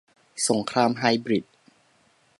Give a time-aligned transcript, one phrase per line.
[0.47, 1.45] สงครามไฮบริด